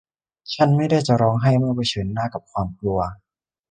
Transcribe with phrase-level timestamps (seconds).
[0.53, 2.99] ฉันไม่ได้จะร้องไห้เมื่อเผชิญหน้ากับความกลัว